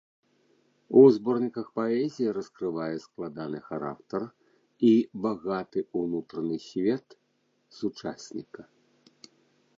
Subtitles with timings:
[1.01, 4.21] У зборніках паэзіі раскрывае складаны характар
[4.93, 4.93] і
[5.27, 7.05] багаты ўнутраны свет
[7.83, 8.61] сучасніка.